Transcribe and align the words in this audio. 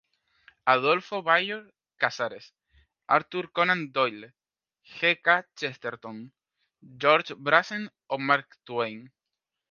Adolfo 0.71 1.17
Bioy 1.25 1.59
Casares, 2.03 2.47
Arthur 3.07 3.51
Conan 3.59 3.91
Doyle, 3.91 4.33
G. 4.83 5.13
K. 5.27 5.35
Chesterton, 5.55 6.23
Georges 7.03 7.37
Brassens 7.49 7.91
o 8.07 8.17
Mark 8.17 8.49
Twain. 8.71 9.11